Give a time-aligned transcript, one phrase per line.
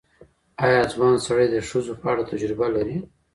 [0.65, 2.97] آیا ځوان سړی د ښځو په اړه تجربه لري؟